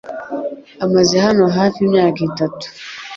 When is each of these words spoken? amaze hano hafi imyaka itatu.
amaze 0.85 1.15
hano 1.25 1.43
hafi 1.55 1.77
imyaka 1.85 2.19
itatu. 2.29 2.65